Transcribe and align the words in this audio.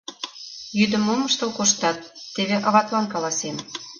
Йӱдым 0.77 1.01
мом 1.07 1.21
ыштыл 1.27 1.51
коштат, 1.57 1.99
теве 2.35 2.55
аватлан 2.67 3.05
каласем! 3.13 3.55